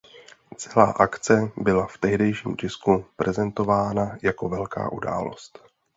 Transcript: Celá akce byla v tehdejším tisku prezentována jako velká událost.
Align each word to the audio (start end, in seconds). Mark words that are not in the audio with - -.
Celá 0.57 0.91
akce 0.91 1.51
byla 1.57 1.87
v 1.87 1.97
tehdejším 1.97 2.55
tisku 2.55 3.05
prezentována 3.15 4.17
jako 4.21 4.49
velká 4.49 4.91
událost. 4.91 5.59